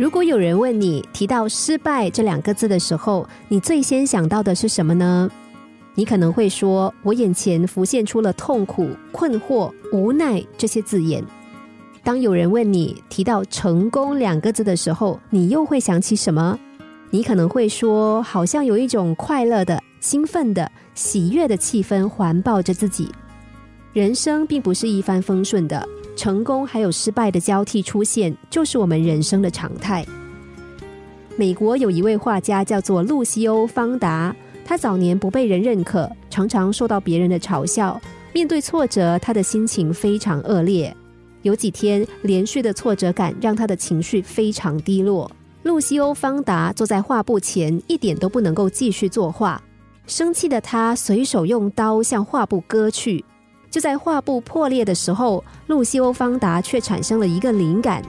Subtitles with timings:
[0.00, 5.30] 如果有人问你提到失败这两个字的时候，你最先想到的是什么呢？
[5.94, 11.22] 你可能会说，我眼前浮现出了痛苦、困惑、无奈这些字眼。
[12.02, 16.58] 当有人问你提到成功两个字的时候，你又会想起什么？
[17.10, 23.12] 你可能会说，好像有一种快乐的、兴奋的、喜悦的气氛环抱着自己。
[23.92, 25.86] 人生并不是一帆风顺的。
[26.16, 30.04] 成功还有失败的交替出现，就是我们人生的常态。
[31.36, 34.34] 美国有一位画家叫做露西欧·方达，
[34.64, 37.98] 他早年不被人认可，常常受到别人的嘲笑。
[38.32, 40.94] 面对挫折，他的心情非常恶劣。
[41.42, 45.30] 有几天，连续的挫折感让他的情绪非常低落。
[45.62, 49.62] 露西欧·方达坐在画布前，一点都不能够继续作画。
[50.06, 53.24] 生气的他随手用刀向画布割去。
[53.70, 58.02] 就在画布破裂的时候，露西欧·方达却产生了一个灵感。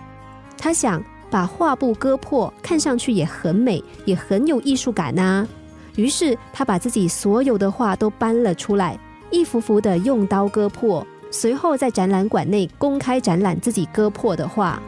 [0.58, 5.48] 他想把画布割破，看上去也很美，也很有艺术感呐。
[5.96, 8.98] 于是他把自己所有的画都搬了出来，
[9.30, 14.82] 一幅幅的用刀割破，随后在展览馆内公开展览自己割破的画。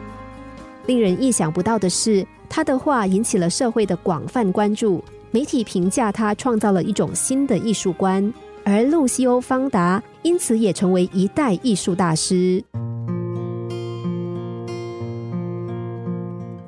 [0.86, 8.32] 令人意想不到的是，他的画引起了社会的广泛关注，媒体评价他创造了一种新的艺术观。
[8.64, 12.62] 而路西欧·方达因此也成为一代艺术大师。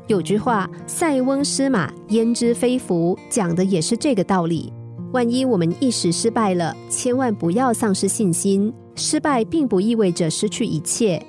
[0.07, 4.73] 有句话“塞翁失马，焉知非福”，讲的也是这个道理。
[5.13, 8.73] 万一我们一时失败了，千万不要丧失信心。
[8.95, 11.21] 失败并不意味着失去一切。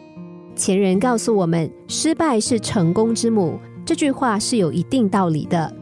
[0.55, 5.73] 前人告诉我们：“失败是成功之母。”这句话是有一定道理的。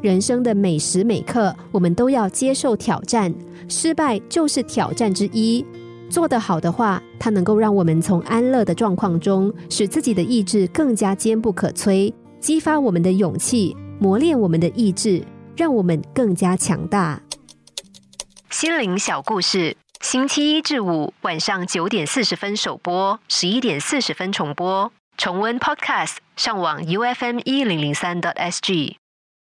[0.00, 3.34] 人生的每时每刻，我们都要接受挑战，
[3.68, 5.64] 失败就是挑战之一。
[6.08, 15.22] 做得好的话，它能够让我们从安乐的状况中，使自己的意志更加坚不可摧，激发我们的勇气，磨练我们的意志，
[15.56, 17.20] 让我们更加强大。
[18.50, 24.90] 心灵小故事，星期一至五晚上九点四十分首播，十一点四十分重播。
[25.18, 28.96] 重温 Podcast，上网 U F M 一零零三 t S G。